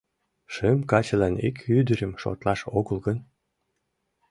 Шым 0.53 0.79
качылан 0.91 1.35
ик 1.47 1.57
ӱдырым 1.77 2.11
шотлаш 2.21 2.61
огыл 2.77 2.97
гын... 3.05 3.17